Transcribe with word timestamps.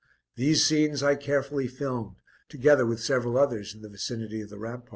These 0.35 0.65
scenes 0.65 1.03
I 1.03 1.13
carefully 1.13 1.67
filmed, 1.67 2.15
together 2.49 2.87
with 2.87 3.01
several 3.01 3.37
others 3.37 3.75
in 3.75 3.83
the 3.83 3.89
vicinity 3.89 4.41
of 4.41 4.49
the 4.49 4.57
ramparts. 4.57 4.89